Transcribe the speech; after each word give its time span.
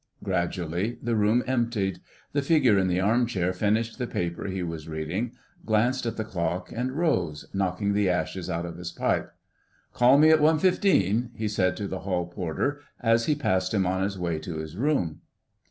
Gradually 0.23 0.97
the 1.03 1.15
room 1.15 1.43
emptied. 1.45 1.99
The 2.33 2.41
figure 2.41 2.75
in 2.79 2.87
the 2.87 2.99
arm 2.99 3.27
chair 3.27 3.53
finished 3.53 3.99
the 3.99 4.07
paper 4.07 4.47
he 4.47 4.63
was 4.63 4.87
reading, 4.87 5.33
glanced 5.63 6.07
at 6.07 6.17
the 6.17 6.23
clock 6.23 6.71
and 6.71 6.93
rose, 6.93 7.45
knocking 7.53 7.93
the 7.93 8.09
ashes 8.09 8.49
out 8.49 8.65
of 8.65 8.77
his 8.77 8.91
pipe. 8.91 9.31
"Call 9.93 10.17
me 10.17 10.31
at 10.31 10.39
1.15," 10.39 11.29
he 11.35 11.47
said 11.47 11.77
to 11.77 11.87
the 11.87 11.99
hall 11.99 12.25
porter 12.25 12.81
as 12.99 13.27
he 13.27 13.35
passed 13.35 13.75
him 13.75 13.85
on 13.85 14.01
his 14.01 14.17
way 14.17 14.39
to 14.39 14.57
his 14.57 14.75
room. 14.75 15.21